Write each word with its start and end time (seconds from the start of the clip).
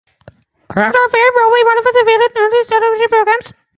After 0.71 0.79
appearing 0.81 0.95
on 0.97 1.33
Broadway, 1.35 1.61
Bulifant 1.61 2.01
appeared 2.01 2.21
in 2.21 2.41
numerous 2.41 2.67
television 2.67 3.07
programs. 3.09 3.53